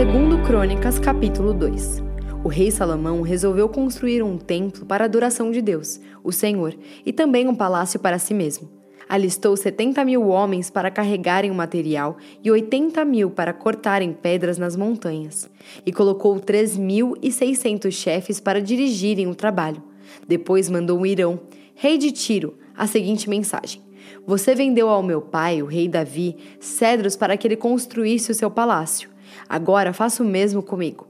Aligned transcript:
Segundo 0.00 0.42
Crônicas, 0.46 0.98
capítulo 0.98 1.52
2. 1.52 2.02
O 2.42 2.48
rei 2.48 2.70
Salomão 2.70 3.20
resolveu 3.20 3.68
construir 3.68 4.22
um 4.22 4.38
templo 4.38 4.86
para 4.86 5.04
a 5.04 5.06
adoração 5.06 5.50
de 5.50 5.60
Deus, 5.60 6.00
o 6.24 6.32
Senhor, 6.32 6.74
e 7.04 7.12
também 7.12 7.46
um 7.46 7.54
palácio 7.54 8.00
para 8.00 8.18
si 8.18 8.32
mesmo. 8.32 8.66
Alistou 9.06 9.54
70 9.54 10.02
mil 10.06 10.26
homens 10.28 10.70
para 10.70 10.90
carregarem 10.90 11.50
o 11.50 11.54
material 11.54 12.16
e 12.42 12.50
80 12.50 13.04
mil 13.04 13.30
para 13.30 13.52
cortarem 13.52 14.14
pedras 14.14 14.56
nas 14.56 14.74
montanhas, 14.74 15.50
e 15.84 15.92
colocou 15.92 16.34
3.600 16.36 17.90
chefes 17.92 18.40
para 18.40 18.62
dirigirem 18.62 19.26
o 19.26 19.34
trabalho. 19.34 19.82
Depois 20.26 20.70
mandou 20.70 21.04
Irão, 21.04 21.40
rei 21.74 21.98
de 21.98 22.10
Tiro, 22.10 22.54
a 22.74 22.86
seguinte 22.86 23.28
mensagem: 23.28 23.82
Você 24.26 24.54
vendeu 24.54 24.88
ao 24.88 25.02
meu 25.02 25.20
pai, 25.20 25.60
o 25.60 25.66
rei 25.66 25.86
Davi, 25.86 26.38
cedros 26.58 27.16
para 27.16 27.36
que 27.36 27.46
ele 27.46 27.56
construísse 27.56 28.32
o 28.32 28.34
seu 28.34 28.50
palácio. 28.50 29.10
Agora 29.48 29.92
faça 29.92 30.22
o 30.22 30.26
mesmo 30.26 30.62
comigo. 30.62 31.06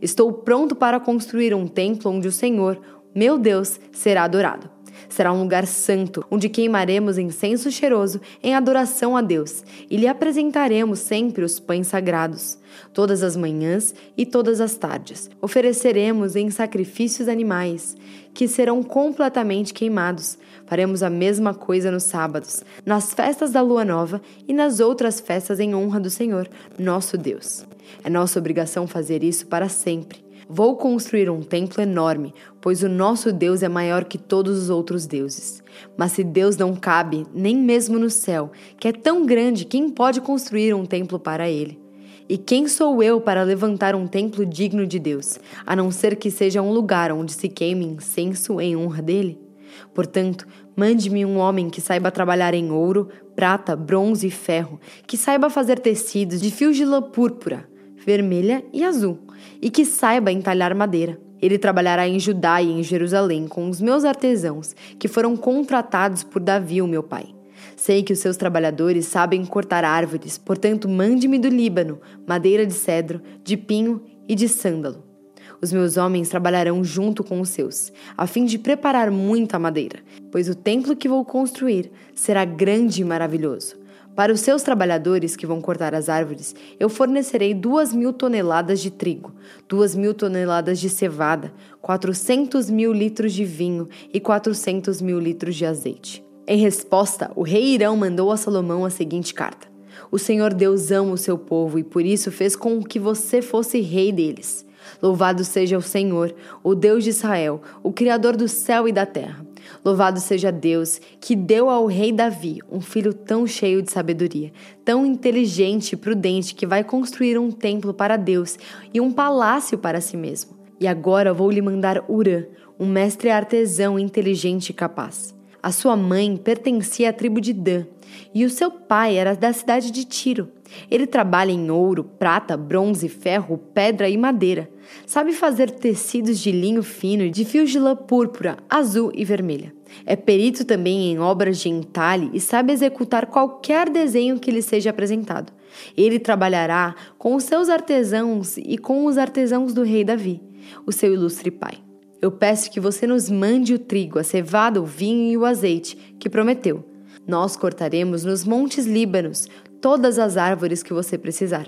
Estou 0.00 0.32
pronto 0.32 0.74
para 0.74 1.00
construir 1.00 1.54
um 1.54 1.66
templo 1.66 2.10
onde 2.10 2.28
o 2.28 2.32
Senhor, 2.32 2.80
meu 3.14 3.38
Deus, 3.38 3.78
será 3.92 4.24
adorado. 4.24 4.74
Será 5.08 5.32
um 5.32 5.42
lugar 5.42 5.66
santo, 5.66 6.24
onde 6.30 6.48
queimaremos 6.48 7.18
incenso 7.18 7.70
cheiroso 7.70 8.20
em 8.42 8.54
adoração 8.54 9.16
a 9.16 9.20
Deus 9.20 9.62
e 9.90 9.96
lhe 9.96 10.08
apresentaremos 10.08 10.98
sempre 11.00 11.44
os 11.44 11.60
pães 11.60 11.88
sagrados. 11.88 12.58
Todas 12.92 13.22
as 13.22 13.36
manhãs 13.36 13.94
e 14.16 14.24
todas 14.24 14.60
as 14.60 14.76
tardes 14.76 15.30
ofereceremos 15.40 16.36
em 16.36 16.50
sacrifícios 16.50 17.28
animais, 17.28 17.96
que 18.32 18.48
serão 18.48 18.82
completamente 18.82 19.72
queimados. 19.72 20.38
Faremos 20.66 21.02
a 21.02 21.10
mesma 21.10 21.52
coisa 21.52 21.90
nos 21.90 22.04
sábados, 22.04 22.64
nas 22.84 23.12
festas 23.12 23.52
da 23.52 23.60
lua 23.60 23.84
nova 23.84 24.20
e 24.48 24.52
nas 24.52 24.80
outras 24.80 25.20
festas 25.20 25.60
em 25.60 25.74
honra 25.74 26.00
do 26.00 26.10
Senhor, 26.10 26.48
nosso 26.78 27.18
Deus. 27.18 27.66
É 28.02 28.08
nossa 28.08 28.38
obrigação 28.38 28.86
fazer 28.86 29.22
isso 29.22 29.46
para 29.46 29.68
sempre. 29.68 30.24
Vou 30.48 30.76
construir 30.76 31.30
um 31.30 31.40
templo 31.40 31.82
enorme, 31.82 32.34
pois 32.60 32.82
o 32.82 32.88
nosso 32.88 33.32
Deus 33.32 33.62
é 33.62 33.68
maior 33.68 34.04
que 34.04 34.18
todos 34.18 34.58
os 34.58 34.70
outros 34.70 35.06
deuses. 35.06 35.62
Mas 35.96 36.12
se 36.12 36.22
Deus 36.22 36.56
não 36.56 36.74
cabe, 36.74 37.26
nem 37.34 37.56
mesmo 37.56 37.98
no 37.98 38.10
céu, 38.10 38.52
que 38.78 38.88
é 38.88 38.92
tão 38.92 39.24
grande, 39.24 39.64
quem 39.64 39.88
pode 39.88 40.20
construir 40.20 40.74
um 40.74 40.84
templo 40.84 41.18
para 41.18 41.48
ele? 41.48 41.80
E 42.28 42.38
quem 42.38 42.68
sou 42.68 43.02
eu 43.02 43.20
para 43.20 43.42
levantar 43.42 43.94
um 43.94 44.06
templo 44.06 44.46
digno 44.46 44.86
de 44.86 44.98
Deus, 44.98 45.38
a 45.66 45.76
não 45.76 45.90
ser 45.90 46.16
que 46.16 46.30
seja 46.30 46.62
um 46.62 46.72
lugar 46.72 47.12
onde 47.12 47.32
se 47.32 47.48
queime 47.48 47.84
incenso 47.84 48.60
em 48.60 48.74
honra 48.76 49.02
dele? 49.02 49.43
Portanto, 49.92 50.46
mande-me 50.76 51.24
um 51.24 51.38
homem 51.38 51.70
que 51.70 51.80
saiba 51.80 52.10
trabalhar 52.10 52.54
em 52.54 52.70
ouro, 52.70 53.08
prata, 53.34 53.76
bronze 53.76 54.26
e 54.26 54.30
ferro, 54.30 54.80
que 55.06 55.16
saiba 55.16 55.50
fazer 55.50 55.78
tecidos 55.78 56.40
de 56.40 56.50
fios 56.50 56.76
de 56.76 56.84
lã 56.84 57.02
púrpura, 57.02 57.68
vermelha 57.96 58.64
e 58.72 58.84
azul, 58.84 59.18
e 59.60 59.70
que 59.70 59.84
saiba 59.84 60.32
entalhar 60.32 60.74
madeira. 60.74 61.18
Ele 61.40 61.58
trabalhará 61.58 62.08
em 62.08 62.18
Judá 62.18 62.62
e 62.62 62.70
em 62.70 62.82
Jerusalém 62.82 63.46
com 63.46 63.68
os 63.68 63.80
meus 63.80 64.04
artesãos, 64.04 64.74
que 64.98 65.08
foram 65.08 65.36
contratados 65.36 66.22
por 66.22 66.40
Davi, 66.40 66.80
o 66.80 66.86
meu 66.86 67.02
pai. 67.02 67.34
Sei 67.76 68.02
que 68.02 68.12
os 68.12 68.18
seus 68.18 68.36
trabalhadores 68.36 69.06
sabem 69.06 69.44
cortar 69.44 69.84
árvores, 69.84 70.38
portanto, 70.38 70.88
mande-me 70.88 71.38
do 71.38 71.48
Líbano 71.48 72.00
madeira 72.26 72.66
de 72.66 72.72
cedro, 72.72 73.20
de 73.42 73.56
pinho 73.56 74.02
e 74.28 74.34
de 74.34 74.48
sândalo. 74.48 75.13
Os 75.60 75.72
meus 75.72 75.96
homens 75.96 76.28
trabalharão 76.28 76.82
junto 76.84 77.22
com 77.24 77.40
os 77.40 77.48
seus, 77.48 77.92
a 78.16 78.26
fim 78.26 78.44
de 78.44 78.58
preparar 78.58 79.10
muita 79.10 79.58
madeira, 79.58 80.00
pois 80.30 80.48
o 80.48 80.54
templo 80.54 80.96
que 80.96 81.08
vou 81.08 81.24
construir 81.24 81.90
será 82.14 82.44
grande 82.44 83.02
e 83.02 83.04
maravilhoso. 83.04 83.84
Para 84.14 84.32
os 84.32 84.40
seus 84.40 84.62
trabalhadores 84.62 85.34
que 85.34 85.44
vão 85.44 85.60
cortar 85.60 85.92
as 85.92 86.08
árvores, 86.08 86.54
eu 86.78 86.88
fornecerei 86.88 87.52
duas 87.52 87.92
mil 87.92 88.12
toneladas 88.12 88.80
de 88.80 88.88
trigo, 88.88 89.32
duas 89.68 89.96
mil 89.96 90.14
toneladas 90.14 90.78
de 90.78 90.88
cevada, 90.88 91.52
quatrocentos 91.82 92.70
mil 92.70 92.92
litros 92.92 93.32
de 93.32 93.44
vinho 93.44 93.88
e 94.12 94.20
quatrocentos 94.20 95.02
mil 95.02 95.18
litros 95.18 95.56
de 95.56 95.66
azeite. 95.66 96.24
Em 96.46 96.58
resposta, 96.58 97.32
o 97.34 97.42
rei 97.42 97.74
Irão 97.74 97.96
mandou 97.96 98.30
a 98.30 98.36
Salomão 98.36 98.84
a 98.84 98.90
seguinte 98.90 99.34
carta: 99.34 99.66
O 100.12 100.18
Senhor 100.18 100.54
Deus 100.54 100.92
ama 100.92 101.14
o 101.14 101.18
seu 101.18 101.36
povo 101.36 101.76
e 101.76 101.82
por 101.82 102.04
isso 102.04 102.30
fez 102.30 102.54
com 102.54 102.80
que 102.84 103.00
você 103.00 103.42
fosse 103.42 103.80
rei 103.80 104.12
deles. 104.12 104.64
Louvado 105.02 105.44
seja 105.44 105.76
o 105.76 105.82
Senhor, 105.82 106.34
o 106.62 106.74
Deus 106.74 107.04
de 107.04 107.10
Israel, 107.10 107.60
o 107.82 107.92
Criador 107.92 108.36
do 108.36 108.48
céu 108.48 108.88
e 108.88 108.92
da 108.92 109.06
terra. 109.06 109.44
Louvado 109.84 110.20
seja 110.20 110.52
Deus, 110.52 111.00
que 111.20 111.34
deu 111.34 111.68
ao 111.70 111.86
rei 111.86 112.12
Davi 112.12 112.60
um 112.70 112.80
filho 112.80 113.12
tão 113.12 113.46
cheio 113.46 113.82
de 113.82 113.90
sabedoria, 113.90 114.52
tão 114.84 115.06
inteligente 115.06 115.92
e 115.92 115.96
prudente, 115.96 116.54
que 116.54 116.66
vai 116.66 116.84
construir 116.84 117.38
um 117.38 117.50
templo 117.50 117.92
para 117.92 118.16
Deus 118.16 118.58
e 118.92 119.00
um 119.00 119.12
palácio 119.12 119.78
para 119.78 120.00
si 120.00 120.16
mesmo. 120.16 120.56
E 120.80 120.86
agora 120.86 121.32
vou 121.32 121.50
lhe 121.50 121.62
mandar 121.62 122.04
Urã, 122.08 122.44
um 122.78 122.86
mestre 122.86 123.30
artesão 123.30 123.98
inteligente 123.98 124.70
e 124.70 124.74
capaz. 124.74 125.34
A 125.62 125.72
sua 125.72 125.96
mãe 125.96 126.36
pertencia 126.36 127.08
à 127.08 127.12
tribo 127.12 127.40
de 127.40 127.52
Dan 127.52 127.86
e 128.34 128.44
o 128.44 128.50
seu 128.50 128.70
pai 128.70 129.16
era 129.16 129.34
da 129.34 129.52
cidade 129.52 129.90
de 129.90 130.04
Tiro. 130.04 130.48
Ele 130.90 131.06
trabalha 131.06 131.52
em 131.52 131.70
ouro, 131.70 132.04
prata, 132.04 132.56
bronze, 132.56 133.08
ferro, 133.08 133.58
pedra 133.72 134.08
e 134.08 134.16
madeira. 134.16 134.70
Sabe 135.06 135.32
fazer 135.32 135.70
tecidos 135.70 136.38
de 136.38 136.50
linho 136.52 136.82
fino, 136.82 137.30
de 137.30 137.44
fios 137.44 137.70
de 137.70 137.78
lã 137.78 137.94
púrpura, 137.96 138.56
azul 138.68 139.10
e 139.14 139.24
vermelha. 139.24 139.72
É 140.04 140.16
perito 140.16 140.64
também 140.64 141.12
em 141.12 141.18
obras 141.18 141.58
de 141.58 141.68
entalhe 141.68 142.30
e 142.32 142.40
sabe 142.40 142.72
executar 142.72 143.26
qualquer 143.26 143.88
desenho 143.88 144.38
que 144.38 144.50
lhe 144.50 144.62
seja 144.62 144.90
apresentado. 144.90 145.52
Ele 145.96 146.18
trabalhará 146.18 146.94
com 147.18 147.34
os 147.34 147.44
seus 147.44 147.68
artesãos 147.68 148.56
e 148.56 148.78
com 148.78 149.06
os 149.06 149.18
artesãos 149.18 149.72
do 149.72 149.82
rei 149.82 150.04
Davi, 150.04 150.40
o 150.86 150.92
seu 150.92 151.12
ilustre 151.12 151.50
pai. 151.50 151.78
Eu 152.20 152.32
peço 152.32 152.70
que 152.70 152.80
você 152.80 153.06
nos 153.06 153.28
mande 153.28 153.74
o 153.74 153.78
trigo, 153.78 154.18
a 154.18 154.24
cevada, 154.24 154.80
o 154.80 154.86
vinho 154.86 155.30
e 155.30 155.36
o 155.36 155.44
azeite, 155.44 155.96
que 156.18 156.30
prometeu. 156.30 156.84
Nós 157.26 157.56
cortaremos 157.56 158.24
nos 158.24 158.44
montes 158.44 158.86
Líbanos 158.86 159.48
todas 159.84 160.18
as 160.18 160.36
árvores 160.38 160.82
que 160.82 160.94
você 160.94 161.18
precisar. 161.18 161.66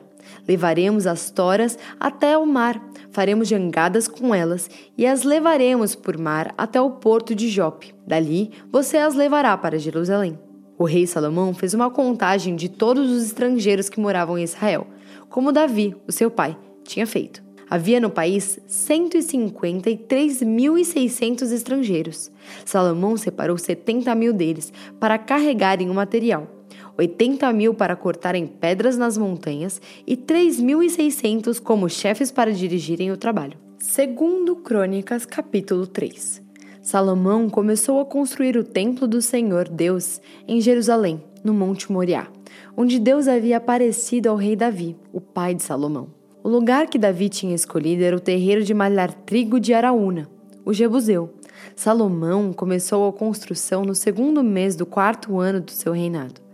Levaremos 0.49 1.06
as 1.06 1.31
toras 1.31 1.78
até 2.00 2.38
o 2.38 2.47
mar, 2.47 2.82
faremos 3.10 3.47
jangadas 3.47 4.09
com 4.09 4.34
elas 4.34 4.71
e 4.97 5.06
as 5.06 5.22
levaremos 5.22 5.94
por 5.94 6.16
mar 6.16 6.55
até 6.56 6.81
o 6.81 6.93
porto 6.93 7.34
de 7.34 7.50
Jope. 7.50 7.94
Dali 8.06 8.53
você 8.72 8.97
as 8.97 9.15
levará 9.15 9.55
para 9.59 9.78
Jerusalém. 9.78 10.38
O 10.78 10.84
rei 10.84 11.06
Salomão 11.06 11.53
fez 11.53 11.75
uma 11.75 11.91
contagem 11.91 12.56
de 12.56 12.71
todos 12.71 13.10
os 13.10 13.22
estrangeiros 13.22 13.91
que 13.91 14.00
moravam 14.00 14.38
em 14.38 14.44
Israel, 14.44 14.87
como 15.28 15.53
Davi, 15.53 15.94
o 16.09 16.12
seu 16.12 16.31
pai, 16.31 16.56
tinha 16.84 17.06
feito. 17.06 17.44
Havia 17.69 18.00
no 18.00 18.09
país 18.09 18.59
153.600 18.66 21.53
estrangeiros. 21.53 22.31
Salomão 22.65 23.19
separou 23.19 23.59
70 23.59 24.15
mil 24.15 24.32
deles 24.32 24.72
para 24.99 25.19
carregarem 25.19 25.91
o 25.91 25.94
material 25.94 26.56
80 26.99 27.53
mil 27.53 27.75
para 27.75 27.95
cortarem 27.95 28.47
pedras 28.47 28.97
nas 28.97 29.19
montanhas 29.19 29.81
e 30.07 30.17
3.600 30.17 31.61
como 31.61 31.89
chefes 31.89 32.31
para 32.31 32.53
dirigirem 32.53 33.12
o 33.12 33.17
trabalho. 33.17 33.59
Segundo 33.79 34.57
Crônicas, 34.57 35.27
capítulo 35.27 35.87
3. 35.87 36.43
Salomão 36.81 37.51
começou 37.51 38.01
a 38.01 38.05
construir 38.05 38.56
o 38.56 38.65
templo 38.65 39.06
do 39.06 39.21
Senhor 39.21 39.69
Deus 39.69 40.21
em 40.47 40.61
Jerusalém, 40.61 41.23
no 41.43 41.53
Monte 41.53 41.91
Moriá, 41.91 42.29
onde 42.77 42.99
Deus 42.99 43.29
havia 43.29 43.56
aparecido 43.56 44.29
ao 44.29 44.37
rei 44.37 44.55
Davi, 44.55 44.97
o 45.12 45.21
pai 45.21 45.55
de 45.55 45.62
Salomão. 45.62 46.09
O 46.43 46.49
lugar 46.49 46.87
que 46.87 46.97
Davi 46.97 47.29
tinha 47.29 47.56
escolhido 47.56 48.05
era 48.05 48.17
o 48.17 48.21
terreiro 48.21 48.62
de 48.62 48.73
malhar 48.73 49.12
trigo 49.12 49.59
de 49.59 49.75
Araúna, 49.75 50.31
o 50.65 50.73
Jebuseu. 50.73 51.35
Salomão 51.75 52.53
começou 52.53 53.09
a 53.09 53.12
construção 53.12 53.85
no 53.85 53.95
segundo 53.95 54.45
mês 54.45 54.77
do 54.77 54.87
quarto 54.87 55.39
ano 55.41 55.61
do 55.61 55.73
seu 55.73 55.93
reinado. 55.93 56.46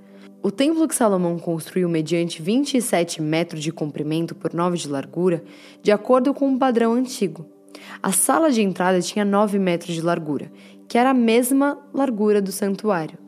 O 0.44 0.50
templo 0.50 0.88
que 0.88 0.94
Salomão 0.96 1.38
construiu 1.38 1.88
mediante 1.88 2.42
27 2.42 3.22
metros 3.22 3.62
de 3.62 3.70
comprimento 3.70 4.34
por 4.34 4.52
9 4.52 4.76
de 4.76 4.88
largura, 4.88 5.44
de 5.80 5.92
acordo 5.92 6.34
com 6.34 6.48
um 6.48 6.58
padrão 6.58 6.94
antigo. 6.94 7.46
A 8.02 8.10
sala 8.10 8.50
de 8.50 8.60
entrada 8.60 9.00
tinha 9.00 9.24
9 9.24 9.56
metros 9.60 9.94
de 9.94 10.02
largura, 10.02 10.50
que 10.88 10.98
era 10.98 11.10
a 11.10 11.14
mesma 11.14 11.78
largura 11.94 12.42
do 12.42 12.50
santuário, 12.50 13.18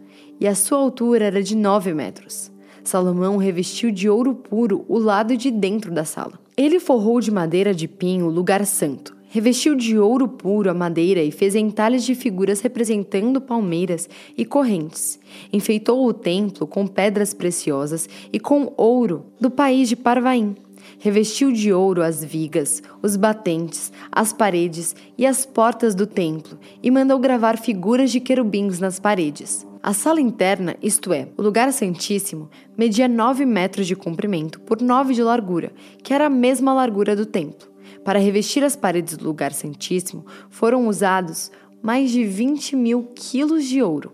e 0.40 0.48
a 0.48 0.56
sua 0.56 0.78
altura 0.78 1.26
era 1.26 1.40
de 1.40 1.54
9 1.54 1.94
metros. 1.94 2.50
Salomão 2.82 3.36
revestiu 3.36 3.92
de 3.92 4.08
ouro 4.08 4.34
puro 4.34 4.84
o 4.88 4.98
lado 4.98 5.36
de 5.36 5.52
dentro 5.52 5.92
da 5.92 6.04
sala. 6.04 6.40
Ele 6.56 6.80
forrou 6.80 7.20
de 7.20 7.30
madeira 7.30 7.72
de 7.72 7.86
pinho 7.86 8.26
o 8.26 8.30
lugar 8.30 8.66
santo, 8.66 9.16
Revestiu 9.34 9.74
de 9.74 9.98
ouro 9.98 10.28
puro 10.28 10.70
a 10.70 10.74
madeira 10.74 11.20
e 11.20 11.32
fez 11.32 11.56
entalhes 11.56 12.04
de 12.04 12.14
figuras 12.14 12.60
representando 12.60 13.40
palmeiras 13.40 14.08
e 14.38 14.44
correntes. 14.44 15.18
Enfeitou 15.52 16.06
o 16.06 16.14
templo 16.14 16.68
com 16.68 16.86
pedras 16.86 17.34
preciosas 17.34 18.08
e 18.32 18.38
com 18.38 18.72
ouro 18.76 19.26
do 19.40 19.50
país 19.50 19.88
de 19.88 19.96
Parvaim. 19.96 20.54
Revestiu 21.00 21.50
de 21.50 21.72
ouro 21.72 22.00
as 22.00 22.22
vigas, 22.22 22.80
os 23.02 23.16
batentes, 23.16 23.92
as 24.12 24.32
paredes 24.32 24.94
e 25.18 25.26
as 25.26 25.44
portas 25.44 25.96
do 25.96 26.06
templo 26.06 26.56
e 26.80 26.88
mandou 26.88 27.18
gravar 27.18 27.58
figuras 27.58 28.12
de 28.12 28.20
querubins 28.20 28.78
nas 28.78 29.00
paredes. 29.00 29.66
A 29.82 29.92
sala 29.92 30.20
interna, 30.20 30.76
isto 30.80 31.12
é, 31.12 31.26
o 31.36 31.42
lugar 31.42 31.72
santíssimo, 31.72 32.48
media 32.78 33.08
9 33.08 33.44
metros 33.44 33.88
de 33.88 33.96
comprimento 33.96 34.60
por 34.60 34.80
9 34.80 35.12
de 35.12 35.24
largura, 35.24 35.72
que 36.04 36.14
era 36.14 36.26
a 36.26 36.30
mesma 36.30 36.72
largura 36.72 37.16
do 37.16 37.26
templo. 37.26 37.73
Para 38.04 38.18
revestir 38.18 38.62
as 38.62 38.76
paredes 38.76 39.16
do 39.16 39.24
lugar 39.24 39.52
santíssimo, 39.52 40.26
foram 40.50 40.86
usados 40.86 41.50
mais 41.82 42.10
de 42.10 42.24
20 42.24 42.76
mil 42.76 43.04
quilos 43.14 43.64
de 43.64 43.82
ouro. 43.82 44.12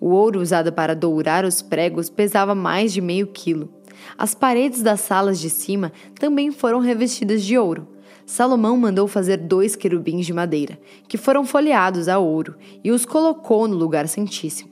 O 0.00 0.10
ouro 0.10 0.40
usado 0.40 0.72
para 0.72 0.94
dourar 0.94 1.44
os 1.44 1.60
pregos 1.60 2.08
pesava 2.08 2.54
mais 2.54 2.92
de 2.92 3.00
meio 3.00 3.26
quilo. 3.26 3.68
As 4.16 4.34
paredes 4.34 4.80
das 4.80 5.00
salas 5.00 5.40
de 5.40 5.50
cima 5.50 5.92
também 6.18 6.52
foram 6.52 6.78
revestidas 6.78 7.42
de 7.42 7.58
ouro. 7.58 7.88
Salomão 8.24 8.76
mandou 8.76 9.08
fazer 9.08 9.36
dois 9.36 9.74
querubins 9.74 10.24
de 10.24 10.32
madeira, 10.32 10.78
que 11.08 11.18
foram 11.18 11.44
folheados 11.44 12.08
a 12.08 12.18
ouro, 12.18 12.54
e 12.84 12.92
os 12.92 13.04
colocou 13.04 13.66
no 13.66 13.74
lugar 13.74 14.06
santíssimo. 14.06 14.70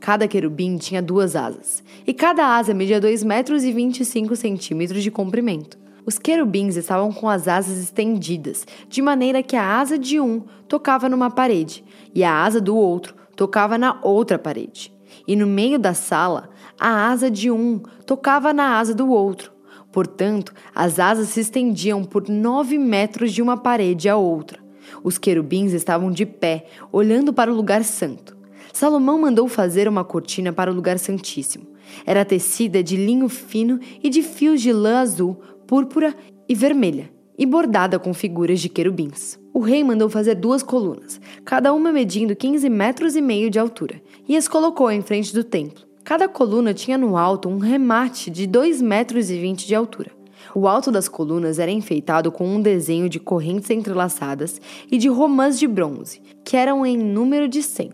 Cada 0.00 0.28
querubim 0.28 0.76
tinha 0.76 1.02
duas 1.02 1.34
asas, 1.34 1.82
e 2.06 2.14
cada 2.14 2.56
asa 2.56 2.72
media 2.72 3.00
2 3.00 3.24
metros 3.24 3.64
e 3.64 3.72
25 3.72 4.36
centímetros 4.36 5.02
de 5.02 5.10
comprimento. 5.10 5.81
Os 6.04 6.18
querubins 6.18 6.76
estavam 6.76 7.12
com 7.12 7.28
as 7.28 7.46
asas 7.46 7.78
estendidas, 7.78 8.66
de 8.88 9.00
maneira 9.00 9.42
que 9.42 9.54
a 9.54 9.78
asa 9.78 9.96
de 9.96 10.18
um 10.18 10.42
tocava 10.66 11.08
numa 11.08 11.30
parede 11.30 11.84
e 12.14 12.24
a 12.24 12.42
asa 12.42 12.60
do 12.60 12.76
outro 12.76 13.14
tocava 13.36 13.78
na 13.78 13.98
outra 14.02 14.38
parede. 14.38 14.92
E 15.26 15.36
no 15.36 15.46
meio 15.46 15.78
da 15.78 15.94
sala, 15.94 16.50
a 16.78 17.08
asa 17.08 17.30
de 17.30 17.50
um 17.50 17.80
tocava 18.04 18.52
na 18.52 18.78
asa 18.78 18.94
do 18.94 19.08
outro. 19.10 19.52
Portanto, 19.92 20.52
as 20.74 20.98
asas 20.98 21.28
se 21.28 21.40
estendiam 21.40 22.02
por 22.02 22.28
nove 22.28 22.78
metros 22.78 23.32
de 23.32 23.42
uma 23.42 23.56
parede 23.56 24.08
à 24.08 24.16
outra. 24.16 24.58
Os 25.04 25.18
querubins 25.18 25.72
estavam 25.72 26.10
de 26.10 26.26
pé, 26.26 26.66
olhando 26.90 27.32
para 27.32 27.52
o 27.52 27.54
lugar 27.54 27.84
santo. 27.84 28.36
Salomão 28.72 29.20
mandou 29.20 29.46
fazer 29.46 29.86
uma 29.86 30.02
cortina 30.02 30.52
para 30.52 30.70
o 30.70 30.74
lugar 30.74 30.98
santíssimo. 30.98 31.66
Era 32.06 32.24
tecida 32.24 32.82
de 32.82 32.96
linho 32.96 33.28
fino 33.28 33.78
e 34.02 34.08
de 34.08 34.22
fios 34.22 34.62
de 34.62 34.72
lã 34.72 35.00
azul, 35.00 35.40
púrpura 35.72 36.14
e 36.46 36.54
vermelha, 36.54 37.10
e 37.38 37.46
bordada 37.46 37.98
com 37.98 38.12
figuras 38.12 38.60
de 38.60 38.68
querubins. 38.68 39.38
O 39.54 39.60
rei 39.60 39.82
mandou 39.82 40.06
fazer 40.06 40.34
duas 40.34 40.62
colunas, 40.62 41.18
cada 41.46 41.72
uma 41.72 41.90
medindo 41.90 42.36
15 42.36 42.68
metros 42.68 43.16
e 43.16 43.22
meio 43.22 43.48
de 43.48 43.58
altura, 43.58 44.02
e 44.28 44.36
as 44.36 44.46
colocou 44.46 44.90
em 44.90 45.00
frente 45.00 45.32
do 45.32 45.42
templo. 45.42 45.82
Cada 46.04 46.28
coluna 46.28 46.74
tinha 46.74 46.98
no 46.98 47.16
alto 47.16 47.48
um 47.48 47.56
remate 47.56 48.30
de 48.30 48.46
2 48.46 48.82
metros 48.82 49.30
e 49.30 49.38
20 49.38 49.66
de 49.66 49.74
altura. 49.74 50.10
O 50.54 50.68
alto 50.68 50.92
das 50.92 51.08
colunas 51.08 51.58
era 51.58 51.70
enfeitado 51.70 52.30
com 52.30 52.46
um 52.46 52.60
desenho 52.60 53.08
de 53.08 53.18
correntes 53.18 53.70
entrelaçadas 53.70 54.60
e 54.90 54.98
de 54.98 55.08
romãs 55.08 55.58
de 55.58 55.66
bronze, 55.66 56.20
que 56.44 56.54
eram 56.54 56.84
em 56.84 56.98
número 56.98 57.48
de 57.48 57.62
100. 57.62 57.92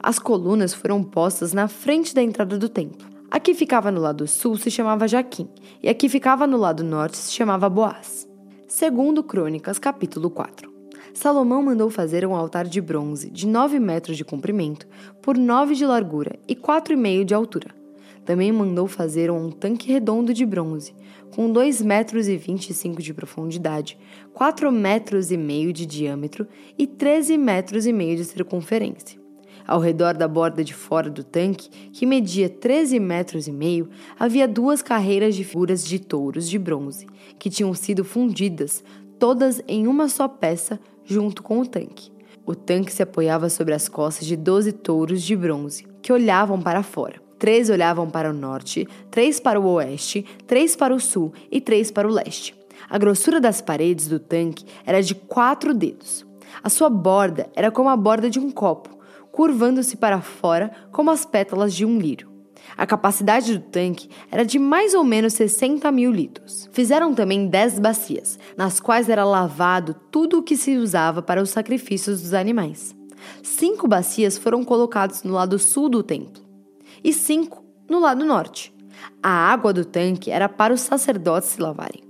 As 0.00 0.20
colunas 0.20 0.72
foram 0.72 1.02
postas 1.02 1.52
na 1.52 1.66
frente 1.66 2.14
da 2.14 2.22
entrada 2.22 2.56
do 2.56 2.68
templo. 2.68 3.17
A 3.30 3.38
que 3.38 3.52
ficava 3.52 3.90
no 3.90 4.00
lado 4.00 4.26
sul 4.26 4.56
se 4.56 4.70
chamava 4.70 5.06
Jaquim, 5.06 5.50
e 5.82 5.88
a 5.88 5.92
que 5.92 6.08
ficava 6.08 6.46
no 6.46 6.56
lado 6.56 6.82
norte 6.82 7.18
se 7.18 7.30
chamava 7.30 7.68
Boaz. 7.68 8.26
Segundo 8.66 9.22
Crônicas, 9.22 9.78
capítulo 9.78 10.30
4. 10.30 10.72
Salomão 11.12 11.62
mandou 11.62 11.90
fazer 11.90 12.26
um 12.26 12.34
altar 12.34 12.64
de 12.64 12.80
bronze 12.80 13.28
de 13.30 13.46
9 13.46 13.78
metros 13.78 14.16
de 14.16 14.24
comprimento 14.24 14.88
por 15.20 15.36
9 15.36 15.74
de 15.74 15.84
largura 15.84 16.38
e 16.48 16.56
4,5 16.56 17.24
de 17.24 17.34
altura. 17.34 17.74
Também 18.24 18.50
mandou 18.50 18.86
fazer 18.86 19.30
um 19.30 19.50
tanque 19.50 19.92
redondo 19.92 20.32
de 20.32 20.46
bronze, 20.46 20.94
com 21.34 21.52
2 21.52 21.82
metros 21.82 22.28
e 22.28 22.36
25 22.36 23.02
de 23.02 23.12
profundidade, 23.12 23.98
4 24.32 24.72
metros 24.72 25.30
e 25.30 25.36
meio 25.36 25.70
de 25.70 25.84
diâmetro 25.84 26.48
e 26.78 26.86
13 26.86 27.36
metros 27.36 27.84
e 27.84 27.92
meio 27.92 28.16
de 28.16 28.24
circunferência. 28.24 29.27
Ao 29.68 29.78
redor 29.78 30.14
da 30.14 30.26
borda 30.26 30.64
de 30.64 30.72
fora 30.72 31.10
do 31.10 31.22
tanque, 31.22 31.68
que 31.92 32.06
media 32.06 32.48
13 32.48 32.98
metros 32.98 33.46
e 33.46 33.52
meio, 33.52 33.90
havia 34.18 34.48
duas 34.48 34.80
carreiras 34.80 35.34
de 35.36 35.44
figuras 35.44 35.86
de 35.86 35.98
touros 35.98 36.48
de 36.48 36.58
bronze, 36.58 37.06
que 37.38 37.50
tinham 37.50 37.74
sido 37.74 38.02
fundidas, 38.02 38.82
todas 39.18 39.60
em 39.68 39.86
uma 39.86 40.08
só 40.08 40.26
peça, 40.26 40.80
junto 41.04 41.42
com 41.42 41.60
o 41.60 41.66
tanque. 41.66 42.10
O 42.46 42.54
tanque 42.54 42.90
se 42.90 43.02
apoiava 43.02 43.50
sobre 43.50 43.74
as 43.74 43.90
costas 43.90 44.26
de 44.26 44.36
12 44.36 44.72
touros 44.72 45.22
de 45.22 45.36
bronze, 45.36 45.86
que 46.00 46.14
olhavam 46.14 46.62
para 46.62 46.82
fora. 46.82 47.20
Três 47.38 47.68
olhavam 47.68 48.08
para 48.08 48.30
o 48.30 48.32
norte, 48.32 48.88
três 49.10 49.38
para 49.38 49.60
o 49.60 49.66
oeste, 49.74 50.24
três 50.46 50.74
para 50.74 50.94
o 50.94 50.98
sul 50.98 51.30
e 51.52 51.60
três 51.60 51.90
para 51.90 52.08
o 52.08 52.10
leste. 52.10 52.54
A 52.88 52.96
grossura 52.96 53.38
das 53.38 53.60
paredes 53.60 54.08
do 54.08 54.18
tanque 54.18 54.64
era 54.86 55.02
de 55.02 55.14
quatro 55.14 55.74
dedos. 55.74 56.24
A 56.62 56.70
sua 56.70 56.88
borda 56.88 57.50
era 57.54 57.70
como 57.70 57.90
a 57.90 57.96
borda 57.96 58.30
de 58.30 58.38
um 58.38 58.50
copo, 58.50 58.97
curvando-se 59.38 59.96
para 59.96 60.20
fora 60.20 60.72
como 60.90 61.12
as 61.12 61.24
pétalas 61.24 61.72
de 61.72 61.86
um 61.86 61.96
lírio. 61.96 62.28
A 62.76 62.84
capacidade 62.84 63.56
do 63.56 63.64
tanque 63.64 64.10
era 64.32 64.44
de 64.44 64.58
mais 64.58 64.94
ou 64.94 65.04
menos 65.04 65.34
60 65.34 65.92
mil 65.92 66.10
litros. 66.10 66.68
Fizeram 66.72 67.14
também 67.14 67.46
10 67.46 67.78
bacias, 67.78 68.36
nas 68.56 68.80
quais 68.80 69.08
era 69.08 69.24
lavado 69.24 69.94
tudo 70.10 70.38
o 70.40 70.42
que 70.42 70.56
se 70.56 70.76
usava 70.76 71.22
para 71.22 71.40
os 71.40 71.50
sacrifícios 71.50 72.20
dos 72.20 72.34
animais. 72.34 72.96
Cinco 73.40 73.86
bacias 73.86 74.36
foram 74.36 74.64
colocadas 74.64 75.22
no 75.22 75.34
lado 75.34 75.56
sul 75.56 75.88
do 75.88 76.02
templo 76.02 76.42
e 77.04 77.12
cinco 77.12 77.64
no 77.88 78.00
lado 78.00 78.24
norte. 78.24 78.74
A 79.22 79.30
água 79.30 79.72
do 79.72 79.84
tanque 79.84 80.32
era 80.32 80.48
para 80.48 80.74
os 80.74 80.80
sacerdotes 80.80 81.50
se 81.50 81.62
lavarem. 81.62 82.02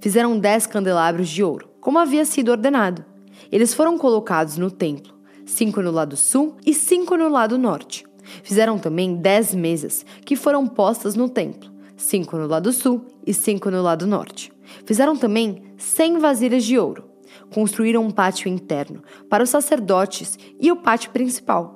Fizeram 0.00 0.38
dez 0.38 0.66
candelabros 0.66 1.28
de 1.28 1.44
ouro, 1.44 1.68
como 1.78 1.98
havia 1.98 2.24
sido 2.24 2.50
ordenado. 2.50 3.04
Eles 3.52 3.74
foram 3.74 3.98
colocados 3.98 4.56
no 4.56 4.70
templo 4.70 5.19
cinco 5.50 5.82
no 5.82 5.90
lado 5.90 6.16
sul 6.16 6.56
e 6.64 6.72
cinco 6.72 7.16
no 7.16 7.28
lado 7.28 7.58
norte. 7.58 8.04
Fizeram 8.42 8.78
também 8.78 9.16
dez 9.16 9.52
mesas, 9.52 10.06
que 10.24 10.36
foram 10.36 10.66
postas 10.66 11.16
no 11.16 11.28
templo, 11.28 11.70
cinco 11.96 12.36
no 12.36 12.46
lado 12.46 12.72
sul 12.72 13.04
e 13.26 13.34
cinco 13.34 13.70
no 13.70 13.82
lado 13.82 14.06
norte. 14.06 14.52
Fizeram 14.86 15.16
também 15.16 15.62
cem 15.76 16.18
vasilhas 16.18 16.64
de 16.64 16.78
ouro. 16.78 17.04
Construíram 17.52 18.04
um 18.04 18.10
pátio 18.10 18.48
interno 18.48 19.02
para 19.28 19.42
os 19.42 19.50
sacerdotes 19.50 20.38
e 20.60 20.70
o 20.70 20.76
pátio 20.76 21.10
principal. 21.10 21.74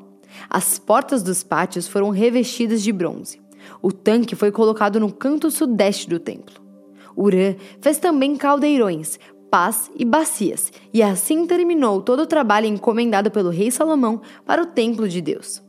As 0.48 0.78
portas 0.78 1.22
dos 1.22 1.42
pátios 1.42 1.88
foram 1.88 2.10
revestidas 2.10 2.82
de 2.82 2.92
bronze. 2.92 3.40
O 3.82 3.90
tanque 3.90 4.36
foi 4.36 4.52
colocado 4.52 5.00
no 5.00 5.12
canto 5.12 5.50
sudeste 5.50 6.08
do 6.08 6.20
templo. 6.20 6.62
Urã 7.16 7.54
fez 7.80 7.98
também 7.98 8.36
caldeirões 8.36 9.18
pás 9.54 9.88
e 9.96 10.04
bacias, 10.04 10.72
e 10.92 11.00
assim 11.00 11.46
terminou 11.46 12.02
todo 12.02 12.24
o 12.24 12.26
trabalho 12.26 12.66
encomendado 12.66 13.30
pelo 13.30 13.50
rei 13.50 13.70
Salomão 13.70 14.20
para 14.44 14.60
o 14.60 14.66
templo 14.66 15.08
de 15.08 15.20
Deus. 15.20 15.62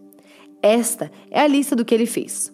Esta 0.60 1.12
é 1.30 1.40
a 1.40 1.46
lista 1.46 1.76
do 1.76 1.86
que 1.86 1.94
ele 1.94 2.08
fez: 2.08 2.52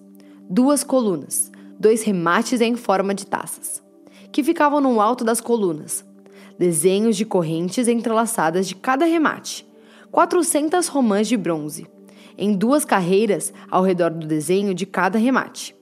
duas 0.50 0.84
colunas, 0.84 1.50
dois 1.80 2.04
remates 2.04 2.60
em 2.60 2.76
forma 2.76 3.16
de 3.16 3.26
taças, 3.26 3.82
que 4.30 4.44
ficavam 4.44 4.82
no 4.82 5.00
alto 5.00 5.24
das 5.24 5.40
colunas, 5.40 6.04
desenhos 6.60 7.16
de 7.16 7.24
correntes 7.24 7.88
entrelaçadas 7.88 8.68
de 8.68 8.76
cada 8.76 9.06
remate, 9.06 9.66
400 10.12 10.90
romãs 10.90 11.30
de 11.30 11.38
bronze, 11.38 11.88
em 12.38 12.52
duas 12.54 12.84
carreiras 12.84 13.54
ao 13.70 13.84
redor 13.84 14.10
do 14.12 14.28
desenho 14.28 14.74
de 14.74 14.86
cada 14.86 15.18
remate, 15.18 15.74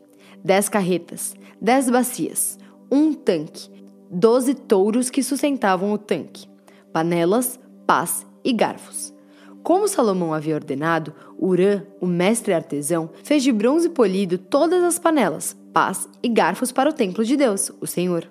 dez 0.45 0.69
carretas, 0.69 1.33
dez 1.59 1.89
bacias, 1.89 2.59
um 2.91 3.15
tanque 3.15 3.78
doze 4.09 4.55
touros 4.55 5.09
que 5.09 5.21
sustentavam 5.21 5.93
o 5.93 5.97
tanque, 5.97 6.47
panelas, 6.91 7.59
pás 7.85 8.25
e 8.43 8.51
garfos. 8.51 9.13
Como 9.61 9.87
Salomão 9.87 10.33
havia 10.33 10.55
ordenado, 10.55 11.13
Urã, 11.37 11.83
o 12.01 12.07
mestre 12.07 12.53
artesão, 12.53 13.09
fez 13.23 13.43
de 13.43 13.51
bronze 13.51 13.89
polido 13.89 14.37
todas 14.37 14.83
as 14.83 14.97
panelas, 14.97 15.55
pás 15.71 16.09
e 16.23 16.29
garfos 16.29 16.71
para 16.71 16.89
o 16.89 16.93
templo 16.93 17.23
de 17.23 17.37
Deus, 17.37 17.71
o 17.79 17.85
Senhor. 17.85 18.27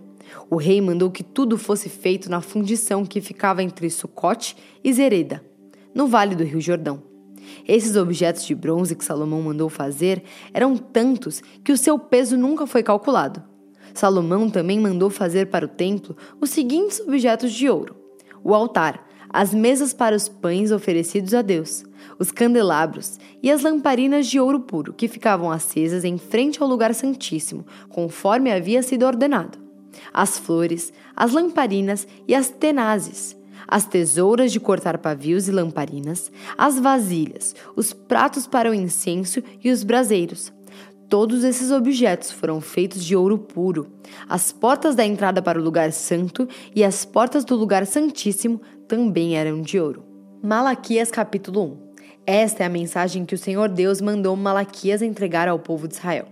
O 0.50 0.56
rei 0.56 0.80
mandou 0.80 1.11
que 1.11 1.23
tudo 1.23 1.56
fosse 1.56 1.88
feito 1.88 2.30
na 2.30 2.40
fundição 2.40 3.04
que 3.04 3.20
ficava 3.20 3.62
entre 3.62 3.88
Sucote 3.88 4.56
e 4.82 4.92
Zereda, 4.92 5.44
no 5.94 6.06
vale 6.06 6.35
do 6.35 6.44
Rio 6.44 6.61
Jordão. 6.61 7.02
Esses 7.66 7.97
objetos 7.97 8.44
de 8.44 8.54
bronze 8.54 8.94
que 8.94 9.04
Salomão 9.04 9.40
mandou 9.40 9.68
fazer 9.68 10.23
eram 10.52 10.76
tantos 10.76 11.42
que 11.62 11.73
o 11.73 11.78
seu 11.78 11.99
peso 11.99 12.37
nunca 12.37 12.66
foi 12.66 12.82
calculado. 12.82 13.42
Salomão 13.95 14.49
também 14.49 14.78
mandou 14.78 15.11
fazer 15.11 15.47
para 15.47 15.64
o 15.64 15.68
templo 15.68 16.16
os 16.40 16.50
seguintes 16.50 17.00
objetos 17.00 17.52
de 17.52 17.68
ouro: 17.68 17.97
o 18.42 18.54
altar, 18.54 19.07
as 19.30 19.52
mesas 19.52 19.92
para 19.92 20.16
os 20.16 20.28
pães 20.28 20.71
oferecidos 20.71 21.35
a 21.35 21.42
Deus, 21.42 21.85
os 22.18 22.30
candelabros 22.30 23.18
e 23.42 23.50
as 23.50 23.62
lamparinas 23.62 24.26
de 24.26 24.40
ouro 24.40 24.61
puro 24.61 24.92
que 24.92 25.09
ficavam 25.09 25.50
acesas 25.50 26.04
em 26.04 26.16
frente 26.16 26.62
ao 26.62 26.68
lugar 26.68 26.95
santíssimo, 26.95 27.66
conforme 27.88 28.50
havia 28.50 28.83
sido 28.83 29.04
ordenado. 29.04 29.59
As 30.12 30.38
flores, 30.38 30.92
as 31.14 31.33
lamparinas 31.33 32.07
e 32.26 32.35
as 32.35 32.49
tenazes, 32.49 33.37
as 33.66 33.85
tesouras 33.85 34.50
de 34.50 34.61
cortar 34.61 34.99
pavios 34.99 35.49
e 35.49 35.52
lamparinas, 35.52 36.33
as 36.57 36.78
vasilhas, 36.78 37.54
os 37.76 37.92
pratos 37.92 38.47
para 38.47 38.71
o 38.71 38.75
incenso 38.75 39.42
e 39.62 39.71
os 39.71 39.83
braseiros, 39.83 40.52
Todos 41.08 41.42
esses 41.42 41.70
objetos 41.70 42.30
foram 42.30 42.60
feitos 42.60 43.02
de 43.02 43.16
ouro 43.16 43.38
puro. 43.38 43.86
As 44.28 44.52
portas 44.52 44.94
da 44.94 45.06
entrada 45.06 45.40
para 45.40 45.58
o 45.58 45.62
lugar 45.62 45.90
santo 45.90 46.46
e 46.76 46.84
as 46.84 47.06
portas 47.06 47.46
do 47.46 47.56
lugar 47.56 47.86
santíssimo 47.86 48.60
também 48.86 49.34
eram 49.34 49.62
de 49.62 49.80
ouro. 49.80 50.04
Malaquias 50.42 51.10
capítulo 51.10 51.64
1 51.64 51.76
Esta 52.26 52.62
é 52.62 52.66
a 52.66 52.70
mensagem 52.70 53.24
que 53.24 53.34
o 53.34 53.38
Senhor 53.38 53.70
Deus 53.70 54.02
mandou 54.02 54.36
Malaquias 54.36 55.00
entregar 55.00 55.48
ao 55.48 55.58
povo 55.58 55.88
de 55.88 55.94
Israel. 55.94 56.26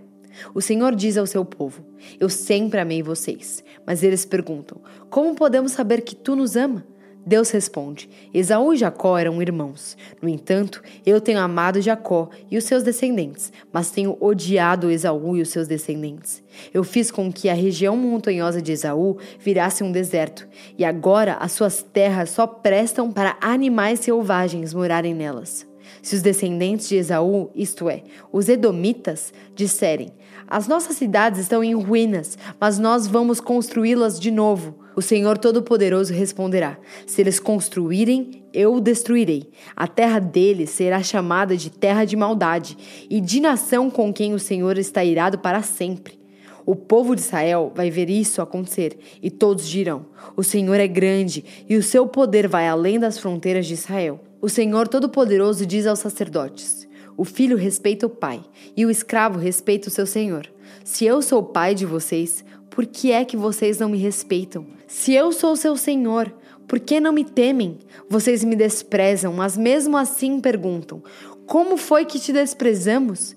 O 0.53 0.61
Senhor 0.61 0.93
diz 0.93 1.17
ao 1.17 1.25
seu 1.25 1.43
povo: 1.43 1.83
Eu 2.19 2.29
sempre 2.29 2.79
amei 2.79 3.01
vocês. 3.01 3.63
Mas 3.83 4.03
eles 4.03 4.25
perguntam: 4.25 4.79
Como 5.09 5.33
podemos 5.33 5.71
saber 5.71 6.01
que 6.01 6.15
tu 6.15 6.35
nos 6.35 6.55
ama? 6.55 6.85
Deus 7.27 7.49
responde: 7.49 8.09
Esaú 8.33 8.73
e 8.73 8.77
Jacó 8.77 9.17
eram 9.17 9.41
irmãos. 9.41 9.97
No 10.21 10.29
entanto, 10.29 10.81
eu 11.05 11.19
tenho 11.19 11.39
amado 11.39 11.81
Jacó 11.81 12.29
e 12.49 12.57
os 12.57 12.63
seus 12.63 12.83
descendentes, 12.83 13.51
mas 13.69 13.91
tenho 13.91 14.15
odiado 14.21 14.89
Esaú 14.89 15.35
e 15.35 15.41
os 15.41 15.49
seus 15.49 15.67
descendentes. 15.67 16.41
Eu 16.73 16.85
fiz 16.85 17.11
com 17.11 17.29
que 17.29 17.49
a 17.49 17.53
região 17.53 17.97
montanhosa 17.97 18.61
de 18.61 18.71
Esaú 18.71 19.17
virasse 19.39 19.83
um 19.83 19.91
deserto, 19.91 20.47
e 20.77 20.85
agora 20.85 21.33
as 21.33 21.51
suas 21.51 21.83
terras 21.83 22.29
só 22.29 22.47
prestam 22.47 23.11
para 23.11 23.35
animais 23.41 23.99
selvagens 23.99 24.73
morarem 24.73 25.13
nelas. 25.13 25.67
Se 26.01 26.15
os 26.15 26.21
descendentes 26.21 26.89
de 26.89 26.95
Esaú, 26.95 27.49
isto 27.55 27.89
é, 27.89 28.03
os 28.31 28.49
edomitas, 28.49 29.33
disserem: 29.55 30.09
As 30.47 30.67
nossas 30.67 30.95
cidades 30.95 31.39
estão 31.39 31.63
em 31.63 31.73
ruínas, 31.73 32.37
mas 32.59 32.79
nós 32.79 33.07
vamos 33.07 33.39
construí-las 33.39 34.19
de 34.19 34.31
novo 34.31 34.87
o 34.97 35.01
Senhor 35.01 35.37
Todo-Poderoso 35.37 36.11
responderá: 36.11 36.75
Se 37.05 37.21
eles 37.21 37.39
construírem, 37.39 38.43
eu 38.51 38.73
o 38.73 38.81
destruirei. 38.81 39.51
A 39.75 39.87
terra 39.87 40.17
deles 40.17 40.71
será 40.71 41.03
chamada 41.03 41.55
de 41.55 41.69
terra 41.69 42.03
de 42.03 42.15
maldade 42.15 42.75
e 43.07 43.21
de 43.21 43.39
nação 43.39 43.91
com 43.91 44.11
quem 44.11 44.33
o 44.33 44.39
Senhor 44.39 44.75
está 44.75 45.05
irado 45.05 45.37
para 45.37 45.61
sempre. 45.61 46.19
O 46.65 46.75
povo 46.75 47.15
de 47.15 47.21
Israel 47.21 47.71
vai 47.75 47.91
ver 47.91 48.09
isso 48.09 48.41
acontecer 48.41 48.97
e 49.21 49.29
todos 49.29 49.69
dirão: 49.69 50.07
O 50.35 50.43
Senhor 50.43 50.79
é 50.79 50.87
grande 50.87 51.45
e 51.69 51.77
o 51.77 51.83
seu 51.83 52.07
poder 52.07 52.47
vai 52.47 52.67
além 52.67 52.99
das 52.99 53.19
fronteiras 53.19 53.67
de 53.67 53.75
Israel. 53.75 54.19
O 54.39 54.47
Senhor 54.47 54.87
Todo-Poderoso 54.87 55.65
diz 55.65 55.87
aos 55.87 55.99
sacerdotes: 55.99 56.87
O 57.17 57.25
filho 57.25 57.57
respeita 57.57 58.05
o 58.05 58.09
pai 58.09 58.43
e 58.75 58.85
o 58.85 58.89
escravo 58.91 59.39
respeita 59.39 59.87
o 59.87 59.91
seu 59.91 60.05
senhor. 60.05 60.47
Se 60.83 61.05
eu 61.05 61.21
sou 61.21 61.39
o 61.39 61.45
pai 61.45 61.73
de 61.73 61.85
vocês, 61.85 62.45
por 62.69 62.85
que 62.85 63.11
é 63.11 63.25
que 63.25 63.35
vocês 63.35 63.79
não 63.79 63.89
me 63.89 63.97
respeitam? 63.97 64.67
Se 64.85 65.11
eu 65.13 65.31
sou 65.31 65.55
seu 65.55 65.75
Senhor, 65.75 66.31
por 66.67 66.79
que 66.79 66.99
não 66.99 67.11
me 67.11 67.25
temem? 67.25 67.79
Vocês 68.07 68.43
me 68.43 68.55
desprezam, 68.55 69.33
mas 69.33 69.57
mesmo 69.57 69.97
assim 69.97 70.39
perguntam: 70.39 71.01
Como 71.47 71.75
foi 71.75 72.05
que 72.05 72.19
te 72.19 72.31
desprezamos? 72.31 73.35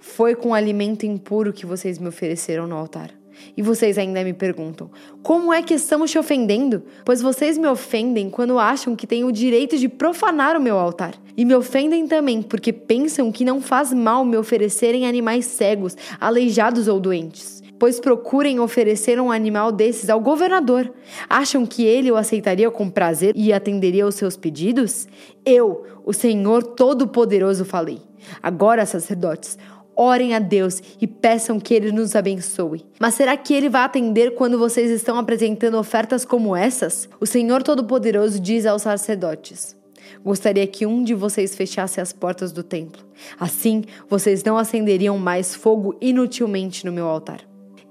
Foi 0.00 0.34
com 0.34 0.52
alimento 0.52 1.06
impuro 1.06 1.52
que 1.52 1.64
vocês 1.64 1.98
me 1.98 2.08
ofereceram 2.08 2.66
no 2.66 2.74
altar. 2.74 3.21
E 3.56 3.62
vocês 3.62 3.98
ainda 3.98 4.22
me 4.24 4.32
perguntam: 4.32 4.90
como 5.22 5.52
é 5.52 5.62
que 5.62 5.74
estamos 5.74 6.10
te 6.10 6.18
ofendendo? 6.18 6.82
Pois 7.04 7.22
vocês 7.22 7.58
me 7.58 7.68
ofendem 7.68 8.30
quando 8.30 8.58
acham 8.58 8.96
que 8.96 9.06
têm 9.06 9.24
o 9.24 9.32
direito 9.32 9.76
de 9.76 9.88
profanar 9.88 10.56
o 10.56 10.60
meu 10.60 10.78
altar. 10.78 11.14
E 11.36 11.44
me 11.44 11.54
ofendem 11.54 12.06
também 12.06 12.42
porque 12.42 12.72
pensam 12.72 13.32
que 13.32 13.44
não 13.44 13.60
faz 13.60 13.92
mal 13.92 14.24
me 14.24 14.36
oferecerem 14.36 15.06
animais 15.06 15.46
cegos, 15.46 15.96
aleijados 16.20 16.88
ou 16.88 17.00
doentes 17.00 17.62
pois 17.82 17.98
procurem 17.98 18.60
oferecer 18.60 19.20
um 19.20 19.32
animal 19.32 19.72
desses 19.72 20.08
ao 20.08 20.20
governador. 20.20 20.94
Acham 21.28 21.66
que 21.66 21.84
ele 21.84 22.12
o 22.12 22.16
aceitaria 22.16 22.70
com 22.70 22.88
prazer 22.88 23.34
e 23.36 23.52
atenderia 23.52 24.04
aos 24.04 24.14
seus 24.14 24.36
pedidos? 24.36 25.08
Eu, 25.44 25.84
o 26.04 26.12
Senhor 26.12 26.62
Todo-Poderoso, 26.62 27.64
falei. 27.64 27.98
Agora, 28.40 28.86
sacerdotes, 28.86 29.58
orem 29.96 30.34
a 30.34 30.38
Deus 30.38 30.82
e 31.00 31.06
peçam 31.06 31.60
que 31.60 31.74
Ele 31.74 31.92
nos 31.92 32.16
abençoe. 32.16 32.84
Mas 32.98 33.14
será 33.14 33.36
que 33.36 33.54
Ele 33.54 33.68
vai 33.68 33.82
atender 33.82 34.34
quando 34.34 34.58
vocês 34.58 34.90
estão 34.90 35.18
apresentando 35.18 35.78
ofertas 35.78 36.24
como 36.24 36.56
essas? 36.56 37.08
O 37.20 37.26
Senhor 37.26 37.62
Todo-Poderoso 37.62 38.40
diz 38.40 38.66
aos 38.66 38.82
sacerdotes. 38.82 39.76
Gostaria 40.24 40.66
que 40.66 40.86
um 40.86 41.02
de 41.02 41.14
vocês 41.14 41.54
fechasse 41.54 42.00
as 42.00 42.12
portas 42.12 42.52
do 42.52 42.62
templo. 42.62 43.02
Assim, 43.38 43.84
vocês 44.08 44.44
não 44.44 44.58
acenderiam 44.58 45.18
mais 45.18 45.54
fogo 45.54 45.96
inutilmente 46.00 46.84
no 46.84 46.92
meu 46.92 47.06
altar. 47.06 47.40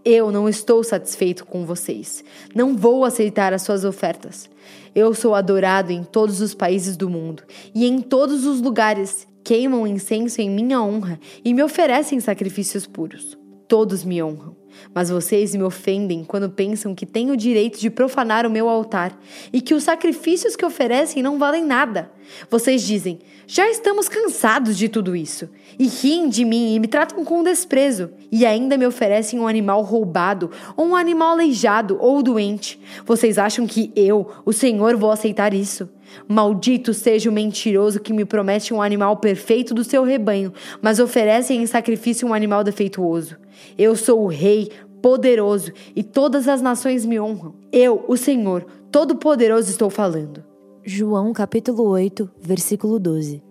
Eu 0.04 0.32
não 0.32 0.50
estou 0.50 0.84
satisfeito 0.84 1.46
com 1.46 1.66
vocês. 1.66 2.24
Não 2.56 2.76
vou 2.76 3.06
aceitar 3.06 3.54
as 3.54 3.62
suas 3.62 3.86
ofertas. 3.86 4.50
Eu 4.96 5.14
sou 5.14 5.36
adorado 5.36 5.92
em 5.92 6.04
todos 6.04 6.42
os 6.42 6.56
países 6.56 6.98
do 6.98 7.10
mundo 7.10 7.44
e 7.74 7.86
em 7.86 8.02
todos 8.02 8.46
os 8.46 8.62
lugares 8.62 9.28
queimam 9.44 9.88
incenso 9.88 10.42
em 10.42 10.50
minha 10.50 10.82
honra 10.82 11.20
e 11.44 11.54
me 11.54 11.64
oferecem 11.64 12.20
sacrifícios 12.20 12.86
puros. 12.86 13.38
Todos 13.68 14.04
me 14.04 14.22
honram. 14.22 14.61
Mas 14.94 15.10
vocês 15.10 15.56
me 15.56 15.64
ofendem 15.64 16.24
quando 16.24 16.50
pensam 16.50 16.94
que 16.94 17.06
têm 17.06 17.32
o 17.32 17.38
direito 17.38 17.80
de 17.80 17.90
profanar 17.90 18.46
o 18.46 18.50
meu 18.50 18.68
altar 18.68 19.18
e 19.52 19.62
que 19.62 19.74
os 19.74 19.84
sacrifícios 19.84 20.56
que 20.56 20.66
oferecem 20.66 21.24
não 21.24 21.38
valem 21.38 21.66
nada. 21.66 22.12
Vocês 22.50 22.82
dizem: 22.82 23.20
já 23.48 23.70
estamos 23.70 24.08
cansados 24.08 24.78
de 24.78 24.88
tudo 24.88 25.16
isso, 25.16 25.50
e 25.78 25.88
riem 25.88 26.30
de 26.30 26.46
mim 26.46 26.74
e 26.74 26.80
me 26.80 26.88
tratam 26.88 27.24
com 27.26 27.44
desprezo, 27.44 28.10
e 28.32 28.46
ainda 28.46 28.78
me 28.78 28.88
oferecem 28.88 29.40
um 29.40 29.48
animal 29.48 29.82
roubado, 29.82 30.52
ou 30.78 30.88
um 30.88 30.96
animal 30.96 31.32
aleijado 31.32 31.98
ou 32.00 32.22
doente. 32.24 32.80
Vocês 33.06 33.38
acham 33.38 33.68
que 33.68 33.92
eu, 33.96 34.30
o 34.46 34.54
Senhor, 34.54 34.96
vou 34.96 35.12
aceitar 35.12 35.54
isso? 35.54 35.90
Maldito 36.28 36.94
seja 36.94 37.30
o 37.30 37.34
mentiroso 37.34 38.00
que 38.00 38.14
me 38.14 38.26
promete 38.26 38.74
um 38.74 38.82
animal 38.82 39.18
perfeito 39.18 39.74
do 39.74 39.84
seu 39.84 40.04
rebanho, 40.04 40.54
mas 40.82 41.00
oferece 41.00 41.54
em 41.54 41.66
sacrifício 41.66 42.28
um 42.28 42.34
animal 42.34 42.64
defeituoso. 42.64 43.38
Eu 43.78 43.96
sou 43.96 44.24
o 44.24 44.28
Rei, 44.28 44.61
poderoso, 45.02 45.72
e 45.96 46.04
todas 46.04 46.48
as 46.48 46.62
nações 46.62 47.06
me 47.06 47.20
honram. 47.20 47.56
Eu, 47.72 48.06
o 48.08 48.16
Senhor, 48.16 48.66
todo-poderoso, 48.92 49.70
estou 49.70 49.90
falando. 49.90 50.44
João 50.84 51.34
capítulo 51.34 51.84
8, 51.84 52.30
versículo 52.40 53.00
12. 53.00 53.44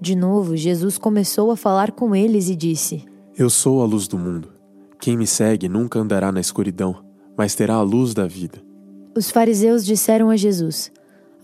De 0.00 0.14
novo, 0.14 0.56
Jesus 0.56 0.96
começou 0.96 1.50
a 1.50 1.56
falar 1.56 1.92
com 1.92 2.14
eles 2.14 2.48
e 2.48 2.56
disse: 2.56 3.04
Eu 3.36 3.50
sou 3.50 3.82
a 3.82 3.84
luz 3.84 4.08
do 4.08 4.18
mundo. 4.18 4.48
Quem 4.98 5.16
me 5.16 5.26
segue 5.26 5.68
nunca 5.68 5.98
andará 5.98 6.32
na 6.32 6.40
escuridão, 6.40 7.04
mas 7.36 7.54
terá 7.54 7.74
a 7.74 7.82
luz 7.82 8.14
da 8.14 8.26
vida. 8.26 8.58
Os 9.14 9.30
fariseus 9.30 9.84
disseram 9.84 10.30
a 10.30 10.36
Jesus: 10.36 10.90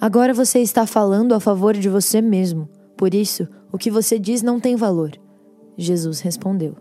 Agora 0.01 0.33
você 0.33 0.61
está 0.61 0.87
falando 0.87 1.35
a 1.35 1.41
favor 1.41 1.75
de 1.75 1.89
você 1.89 2.21
mesmo. 2.23 2.69
Por 2.97 3.15
isso, 3.15 3.47
o 3.73 3.77
que 3.77 3.91
você 3.91 4.19
diz 4.19 4.43
não 4.43 4.59
tem 4.59 4.77
valor. 4.77 5.13
Jesus 5.77 6.21
respondeu: 6.21 6.77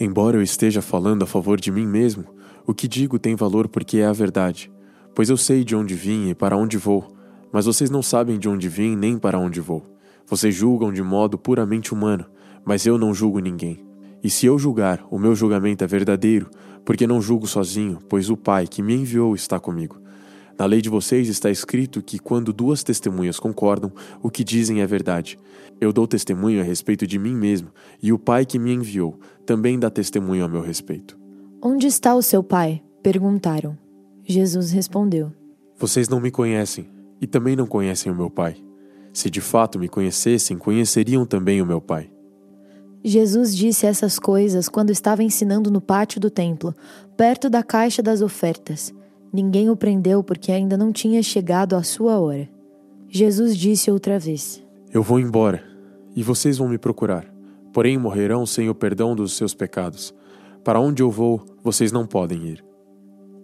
Embora 0.00 0.36
eu 0.36 0.42
esteja 0.42 0.80
falando 0.80 1.24
a 1.24 1.26
favor 1.26 1.60
de 1.60 1.72
mim 1.72 1.84
mesmo, 1.84 2.24
o 2.64 2.72
que 2.72 2.86
digo 2.86 3.18
tem 3.18 3.34
valor 3.34 3.66
porque 3.66 3.98
é 3.98 4.06
a 4.06 4.12
verdade. 4.12 4.70
Pois 5.12 5.28
eu 5.28 5.36
sei 5.36 5.64
de 5.64 5.74
onde 5.74 5.94
vim 5.94 6.28
e 6.28 6.34
para 6.36 6.56
onde 6.56 6.78
vou, 6.78 7.08
mas 7.52 7.66
vocês 7.66 7.90
não 7.90 8.00
sabem 8.00 8.38
de 8.38 8.48
onde 8.48 8.68
vim 8.68 8.94
nem 8.94 9.18
para 9.18 9.38
onde 9.38 9.60
vou. 9.60 9.84
Vocês 10.24 10.54
julgam 10.54 10.92
de 10.92 11.02
modo 11.02 11.36
puramente 11.36 11.92
humano, 11.92 12.26
mas 12.64 12.86
eu 12.86 12.96
não 12.96 13.12
julgo 13.12 13.40
ninguém. 13.40 13.84
E 14.22 14.30
se 14.30 14.46
eu 14.46 14.56
julgar, 14.56 15.04
o 15.10 15.18
meu 15.18 15.34
julgamento 15.34 15.82
é 15.82 15.86
verdadeiro, 15.86 16.48
porque 16.84 17.06
não 17.06 17.20
julgo 17.20 17.48
sozinho, 17.48 17.98
pois 18.08 18.30
o 18.30 18.36
Pai 18.36 18.68
que 18.68 18.82
me 18.82 18.94
enviou 18.94 19.34
está 19.34 19.58
comigo. 19.58 20.00
Na 20.58 20.66
lei 20.66 20.82
de 20.82 20.88
vocês 20.88 21.28
está 21.28 21.48
escrito 21.48 22.02
que 22.02 22.18
quando 22.18 22.52
duas 22.52 22.82
testemunhas 22.82 23.38
concordam, 23.38 23.92
o 24.20 24.28
que 24.28 24.42
dizem 24.42 24.80
é 24.80 24.86
verdade. 24.86 25.38
Eu 25.80 25.92
dou 25.92 26.04
testemunho 26.04 26.60
a 26.60 26.64
respeito 26.64 27.06
de 27.06 27.16
mim 27.16 27.34
mesmo, 27.34 27.68
e 28.02 28.12
o 28.12 28.18
Pai 28.18 28.44
que 28.44 28.58
me 28.58 28.72
enviou 28.72 29.20
também 29.46 29.78
dá 29.78 29.88
testemunho 29.88 30.44
a 30.44 30.48
meu 30.48 30.60
respeito. 30.60 31.16
Onde 31.62 31.86
está 31.86 32.12
o 32.14 32.22
seu 32.22 32.42
Pai? 32.42 32.82
perguntaram. 33.04 33.78
Jesus 34.24 34.72
respondeu: 34.72 35.32
Vocês 35.76 36.08
não 36.08 36.20
me 36.20 36.32
conhecem, 36.32 36.90
e 37.20 37.26
também 37.28 37.54
não 37.54 37.66
conhecem 37.66 38.10
o 38.10 38.14
meu 38.14 38.28
Pai. 38.28 38.56
Se 39.12 39.30
de 39.30 39.40
fato 39.40 39.78
me 39.78 39.88
conhecessem, 39.88 40.58
conheceriam 40.58 41.24
também 41.24 41.62
o 41.62 41.66
meu 41.66 41.80
Pai. 41.80 42.10
Jesus 43.04 43.56
disse 43.56 43.86
essas 43.86 44.18
coisas 44.18 44.68
quando 44.68 44.90
estava 44.90 45.22
ensinando 45.22 45.70
no 45.70 45.80
pátio 45.80 46.20
do 46.20 46.28
templo, 46.28 46.74
perto 47.16 47.48
da 47.48 47.62
caixa 47.62 48.02
das 48.02 48.20
ofertas. 48.20 48.92
Ninguém 49.32 49.68
o 49.68 49.76
prendeu 49.76 50.22
porque 50.22 50.50
ainda 50.50 50.76
não 50.76 50.92
tinha 50.92 51.22
chegado 51.22 51.76
a 51.76 51.82
sua 51.82 52.18
hora. 52.18 52.48
Jesus 53.08 53.56
disse 53.56 53.90
outra 53.90 54.18
vez: 54.18 54.62
Eu 54.92 55.02
vou 55.02 55.20
embora, 55.20 55.62
e 56.16 56.22
vocês 56.22 56.58
vão 56.58 56.68
me 56.68 56.78
procurar, 56.78 57.26
porém 57.72 57.98
morrerão 57.98 58.46
sem 58.46 58.68
o 58.68 58.74
perdão 58.74 59.14
dos 59.14 59.34
seus 59.34 59.54
pecados. 59.54 60.14
Para 60.64 60.80
onde 60.80 61.02
eu 61.02 61.10
vou, 61.10 61.44
vocês 61.62 61.92
não 61.92 62.06
podem 62.06 62.46
ir. 62.46 62.64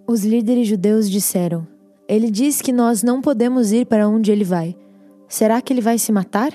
Os 0.06 0.24
líderes 0.24 0.68
judeus 0.68 1.10
disseram: 1.10 1.66
Ele 2.08 2.30
diz 2.30 2.60
que 2.60 2.72
nós 2.72 3.02
não 3.02 3.20
podemos 3.20 3.72
ir 3.72 3.86
para 3.86 4.08
onde 4.08 4.30
ele 4.30 4.44
vai. 4.44 4.76
Será 5.28 5.60
que 5.60 5.72
ele 5.72 5.80
vai 5.80 5.98
se 5.98 6.12
matar? 6.12 6.52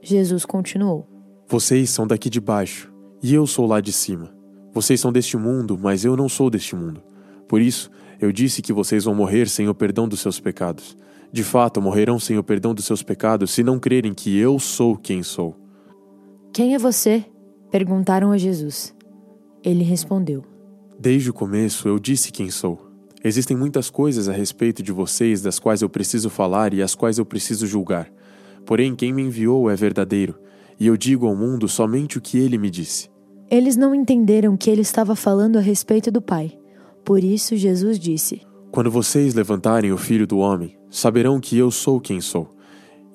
Jesus 0.00 0.44
continuou: 0.44 1.06
Vocês 1.48 1.90
são 1.90 2.06
daqui 2.06 2.30
de 2.30 2.40
baixo, 2.40 2.92
e 3.22 3.34
eu 3.34 3.46
sou 3.46 3.66
lá 3.66 3.80
de 3.80 3.92
cima. 3.92 4.32
Vocês 4.72 5.00
são 5.00 5.12
deste 5.12 5.36
mundo, 5.36 5.78
mas 5.80 6.04
eu 6.04 6.16
não 6.16 6.28
sou 6.28 6.48
deste 6.50 6.76
mundo. 6.76 7.02
Por 7.48 7.60
isso, 7.60 7.90
eu 8.20 8.30
disse 8.30 8.60
que 8.60 8.72
vocês 8.72 9.04
vão 9.04 9.14
morrer 9.14 9.48
sem 9.48 9.68
o 9.68 9.74
perdão 9.74 10.06
dos 10.06 10.20
seus 10.20 10.38
pecados. 10.38 10.96
De 11.32 11.42
fato, 11.42 11.80
morrerão 11.80 12.18
sem 12.18 12.38
o 12.38 12.44
perdão 12.44 12.74
dos 12.74 12.84
seus 12.84 13.02
pecados 13.02 13.50
se 13.50 13.62
não 13.62 13.78
crerem 13.78 14.14
que 14.14 14.36
eu 14.36 14.58
sou 14.58 14.96
quem 14.96 15.22
sou. 15.22 15.56
Quem 16.52 16.74
é 16.74 16.78
você? 16.78 17.24
perguntaram 17.70 18.32
a 18.32 18.38
Jesus. 18.38 18.94
Ele 19.62 19.84
respondeu: 19.84 20.44
Desde 20.98 21.30
o 21.30 21.34
começo 21.34 21.88
eu 21.88 21.98
disse 21.98 22.32
quem 22.32 22.50
sou. 22.50 22.86
Existem 23.22 23.56
muitas 23.56 23.90
coisas 23.90 24.28
a 24.28 24.32
respeito 24.32 24.82
de 24.82 24.92
vocês 24.92 25.42
das 25.42 25.58
quais 25.58 25.82
eu 25.82 25.88
preciso 25.88 26.30
falar 26.30 26.72
e 26.72 26.82
as 26.82 26.94
quais 26.94 27.18
eu 27.18 27.26
preciso 27.26 27.66
julgar. 27.66 28.10
Porém, 28.64 28.94
quem 28.94 29.12
me 29.12 29.22
enviou 29.22 29.68
é 29.68 29.74
verdadeiro, 29.74 30.38
e 30.78 30.86
eu 30.86 30.96
digo 30.96 31.26
ao 31.26 31.34
mundo 31.34 31.68
somente 31.68 32.16
o 32.18 32.20
que 32.20 32.38
ele 32.38 32.56
me 32.56 32.70
disse. 32.70 33.10
Eles 33.50 33.76
não 33.76 33.94
entenderam 33.94 34.56
que 34.56 34.70
ele 34.70 34.82
estava 34.82 35.16
falando 35.16 35.56
a 35.56 35.60
respeito 35.60 36.10
do 36.10 36.22
Pai. 36.22 36.56
Por 37.08 37.24
isso, 37.24 37.56
Jesus 37.56 37.98
disse: 37.98 38.42
Quando 38.70 38.90
vocês 38.90 39.32
levantarem 39.32 39.90
o 39.90 39.96
filho 39.96 40.26
do 40.26 40.36
homem, 40.36 40.76
saberão 40.90 41.40
que 41.40 41.56
eu 41.56 41.70
sou 41.70 41.98
quem 41.98 42.20
sou. 42.20 42.54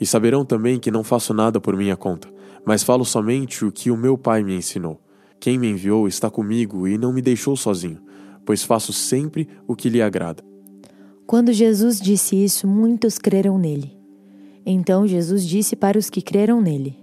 E 0.02 0.06
saberão 0.08 0.44
também 0.44 0.80
que 0.80 0.90
não 0.90 1.04
faço 1.04 1.32
nada 1.32 1.62
por 1.62 1.78
minha 1.78 1.96
conta, 1.96 2.28
mas 2.66 2.82
falo 2.82 3.06
somente 3.06 3.64
o 3.64 3.72
que 3.72 3.92
o 3.92 3.96
meu 3.96 4.18
Pai 4.18 4.44
me 4.44 4.56
ensinou. 4.56 5.00
Quem 5.40 5.60
me 5.60 5.70
enviou 5.70 6.08
está 6.08 6.28
comigo 6.28 6.88
e 6.88 6.98
não 6.98 7.14
me 7.14 7.22
deixou 7.22 7.56
sozinho, 7.56 8.00
pois 8.44 8.64
faço 8.64 8.92
sempre 8.92 9.48
o 9.68 9.76
que 9.76 9.90
lhe 9.90 10.02
agrada. 10.02 10.44
Quando 11.28 11.54
Jesus 11.54 12.02
disse 12.02 12.36
isso, 12.36 12.66
muitos 12.66 13.20
creram 13.20 13.60
nele. 13.60 13.96
Então 14.66 15.06
Jesus 15.06 15.46
disse 15.46 15.76
para 15.76 16.00
os 16.00 16.10
que 16.10 16.24
creram 16.24 16.60
nele: 16.60 16.98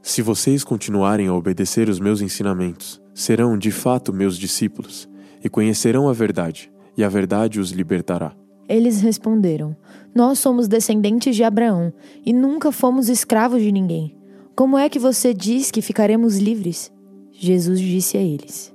Se 0.00 0.22
vocês 0.22 0.62
continuarem 0.62 1.26
a 1.26 1.34
obedecer 1.34 1.88
os 1.88 1.98
meus 1.98 2.20
ensinamentos, 2.20 3.02
serão 3.12 3.58
de 3.58 3.72
fato 3.72 4.12
meus 4.12 4.38
discípulos, 4.38 5.08
e 5.42 5.48
conhecerão 5.48 6.08
a 6.08 6.12
verdade, 6.12 6.70
e 6.96 7.04
a 7.04 7.08
verdade 7.08 7.60
os 7.60 7.70
libertará. 7.70 8.34
Eles 8.68 9.00
responderam: 9.00 9.76
Nós 10.14 10.38
somos 10.38 10.68
descendentes 10.68 11.34
de 11.34 11.42
Abraão 11.42 11.92
e 12.24 12.32
nunca 12.32 12.70
fomos 12.70 13.08
escravos 13.08 13.62
de 13.62 13.72
ninguém. 13.72 14.14
Como 14.54 14.76
é 14.76 14.88
que 14.88 14.98
você 14.98 15.32
diz 15.32 15.70
que 15.70 15.80
ficaremos 15.80 16.38
livres? 16.38 16.92
Jesus 17.32 17.80
disse 17.80 18.18
a 18.18 18.20
eles: 18.20 18.74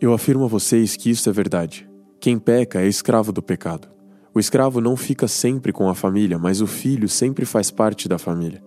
Eu 0.00 0.12
afirmo 0.12 0.44
a 0.44 0.48
vocês 0.48 0.96
que 0.96 1.10
isso 1.10 1.28
é 1.30 1.32
verdade. 1.32 1.88
Quem 2.20 2.38
peca 2.38 2.80
é 2.80 2.86
escravo 2.86 3.32
do 3.32 3.42
pecado. 3.42 3.88
O 4.34 4.40
escravo 4.40 4.80
não 4.80 4.96
fica 4.96 5.28
sempre 5.28 5.72
com 5.72 5.88
a 5.88 5.94
família, 5.94 6.38
mas 6.38 6.60
o 6.60 6.66
filho 6.66 7.08
sempre 7.08 7.44
faz 7.44 7.70
parte 7.70 8.08
da 8.08 8.18
família. 8.18 8.62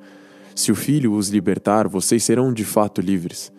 Se 0.55 0.71
o 0.71 0.75
filho 0.75 1.13
os 1.13 1.29
libertar, 1.29 1.87
vocês 1.87 2.23
serão 2.23 2.53
de 2.53 2.63
fato 2.63 3.01
livres. 3.01 3.51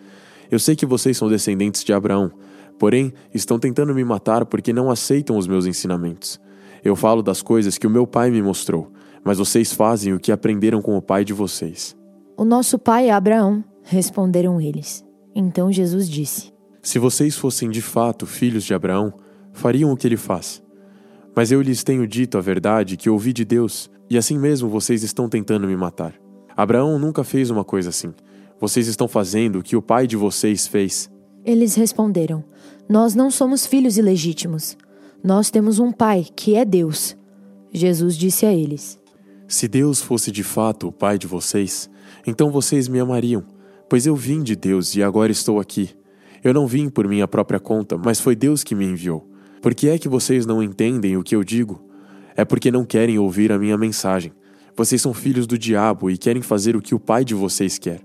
Eu 0.49 0.57
sei 0.57 0.75
que 0.75 0.85
vocês 0.85 1.17
são 1.17 1.29
descendentes 1.29 1.83
de 1.83 1.93
Abraão, 1.93 2.31
porém 2.77 3.13
estão 3.33 3.59
tentando 3.59 3.93
me 3.93 4.03
matar 4.03 4.45
porque 4.45 4.73
não 4.73 4.89
aceitam 4.89 5.37
os 5.37 5.47
meus 5.47 5.65
ensinamentos. 5.65 6.39
Eu 6.83 6.95
falo 6.95 7.21
das 7.21 7.41
coisas 7.41 7.77
que 7.77 7.87
o 7.87 7.89
meu 7.89 8.05
pai 8.05 8.29
me 8.29 8.41
mostrou, 8.41 8.91
mas 9.23 9.39
vocês 9.39 9.73
fazem 9.73 10.13
o 10.13 10.19
que 10.19 10.31
aprenderam 10.31 10.81
com 10.81 10.95
o 10.95 11.01
pai 11.01 11.25
de 11.25 11.33
vocês. 11.33 11.95
O 12.37 12.45
nosso 12.45 12.77
pai 12.77 13.09
é 13.09 13.11
Abraão, 13.11 13.63
responderam 13.83 14.61
eles. 14.61 15.03
Então 15.35 15.71
Jesus 15.71 16.09
disse: 16.09 16.53
Se 16.81 16.99
vocês 16.99 17.35
fossem 17.35 17.69
de 17.69 17.81
fato 17.81 18.25
filhos 18.25 18.63
de 18.63 18.73
Abraão, 18.73 19.13
fariam 19.51 19.91
o 19.91 19.97
que 19.97 20.07
ele 20.07 20.17
faz. 20.17 20.63
Mas 21.35 21.51
eu 21.51 21.61
lhes 21.61 21.83
tenho 21.83 22.07
dito 22.07 22.37
a 22.37 22.41
verdade 22.41 22.97
que 22.97 23.09
ouvi 23.09 23.33
de 23.33 23.43
Deus, 23.43 23.89
e 24.09 24.17
assim 24.17 24.37
mesmo 24.37 24.69
vocês 24.69 25.03
estão 25.03 25.27
tentando 25.27 25.67
me 25.67 25.75
matar. 25.75 26.13
Abraão 26.55 26.97
nunca 26.97 27.23
fez 27.23 27.49
uma 27.49 27.63
coisa 27.63 27.89
assim. 27.89 28.13
Vocês 28.59 28.87
estão 28.87 29.07
fazendo 29.07 29.59
o 29.59 29.63
que 29.63 29.75
o 29.75 29.81
pai 29.81 30.07
de 30.07 30.15
vocês 30.15 30.65
fez. 30.65 31.11
Eles 31.47 31.75
responderam: 31.75 32.43
Nós 32.89 33.15
não 33.15 33.31
somos 33.31 33.65
filhos 33.65 33.97
ilegítimos. 33.97 34.77
Nós 35.23 35.49
temos 35.49 35.79
um 35.79 35.93
pai, 35.93 36.27
que 36.35 36.55
é 36.55 36.65
Deus. 36.65 37.15
Jesus 37.71 38.17
disse 38.17 38.45
a 38.45 38.53
eles: 38.53 38.99
Se 39.47 39.65
Deus 39.65 40.01
fosse 40.01 40.29
de 40.29 40.43
fato 40.43 40.89
o 40.89 40.91
pai 40.91 41.17
de 41.17 41.25
vocês, 41.25 41.89
então 42.25 42.51
vocês 42.51 42.89
me 42.89 42.99
amariam, 42.99 43.45
pois 43.87 44.05
eu 44.05 44.13
vim 44.13 44.43
de 44.43 44.57
Deus 44.57 44.93
e 44.93 45.01
agora 45.01 45.31
estou 45.31 45.57
aqui. 45.57 45.91
Eu 46.43 46.53
não 46.53 46.67
vim 46.67 46.89
por 46.89 47.07
minha 47.07 47.27
própria 47.29 47.61
conta, 47.61 47.97
mas 47.97 48.19
foi 48.19 48.35
Deus 48.35 48.61
que 48.61 48.75
me 48.75 48.83
enviou. 48.83 49.25
Por 49.61 49.73
que 49.73 49.87
é 49.87 49.97
que 49.97 50.09
vocês 50.09 50.45
não 50.45 50.61
entendem 50.61 51.15
o 51.15 51.23
que 51.23 51.33
eu 51.33 51.45
digo? 51.45 51.81
É 52.35 52.43
porque 52.43 52.69
não 52.69 52.83
querem 52.83 53.17
ouvir 53.17 53.53
a 53.53 53.57
minha 53.57 53.77
mensagem. 53.77 54.33
Vocês 54.75 55.01
são 55.01 55.13
filhos 55.13 55.47
do 55.47 55.57
diabo 55.57 56.11
e 56.11 56.17
querem 56.17 56.41
fazer 56.41 56.75
o 56.75 56.81
que 56.81 56.93
o 56.93 56.99
pai 56.99 57.23
de 57.23 57.33
vocês 57.33 57.77
quer. 57.77 58.01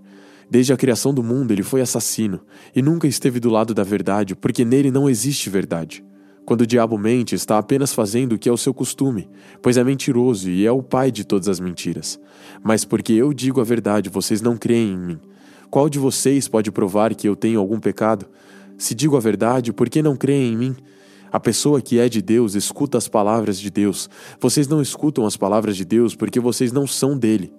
Desde 0.52 0.70
a 0.70 0.76
criação 0.76 1.14
do 1.14 1.22
mundo, 1.22 1.50
ele 1.50 1.62
foi 1.62 1.80
assassino 1.80 2.42
e 2.76 2.82
nunca 2.82 3.06
esteve 3.06 3.40
do 3.40 3.48
lado 3.48 3.72
da 3.72 3.82
verdade, 3.82 4.36
porque 4.36 4.66
nele 4.66 4.90
não 4.90 5.08
existe 5.08 5.48
verdade. 5.48 6.04
Quando 6.44 6.60
o 6.60 6.66
diabo 6.66 6.98
mente, 6.98 7.34
está 7.34 7.56
apenas 7.56 7.94
fazendo 7.94 8.34
o 8.34 8.38
que 8.38 8.50
é 8.50 8.52
o 8.52 8.56
seu 8.58 8.74
costume, 8.74 9.30
pois 9.62 9.78
é 9.78 9.82
mentiroso 9.82 10.50
e 10.50 10.66
é 10.66 10.70
o 10.70 10.82
pai 10.82 11.10
de 11.10 11.24
todas 11.24 11.48
as 11.48 11.58
mentiras. 11.58 12.20
Mas 12.62 12.84
porque 12.84 13.14
eu 13.14 13.32
digo 13.32 13.62
a 13.62 13.64
verdade, 13.64 14.10
vocês 14.10 14.42
não 14.42 14.58
creem 14.58 14.92
em 14.92 14.98
mim. 14.98 15.20
Qual 15.70 15.88
de 15.88 15.98
vocês 15.98 16.48
pode 16.48 16.70
provar 16.70 17.14
que 17.14 17.26
eu 17.26 17.34
tenho 17.34 17.58
algum 17.58 17.80
pecado? 17.80 18.26
Se 18.76 18.94
digo 18.94 19.16
a 19.16 19.20
verdade, 19.20 19.72
por 19.72 19.88
que 19.88 20.02
não 20.02 20.16
creem 20.16 20.52
em 20.52 20.56
mim? 20.58 20.76
A 21.32 21.40
pessoa 21.40 21.80
que 21.80 21.98
é 21.98 22.10
de 22.10 22.20
Deus 22.20 22.54
escuta 22.54 22.98
as 22.98 23.08
palavras 23.08 23.58
de 23.58 23.70
Deus. 23.70 24.06
Vocês 24.38 24.68
não 24.68 24.82
escutam 24.82 25.24
as 25.24 25.34
palavras 25.34 25.78
de 25.78 25.86
Deus 25.86 26.14
porque 26.14 26.38
vocês 26.38 26.72
não 26.72 26.86
são 26.86 27.16
dele. 27.16 27.54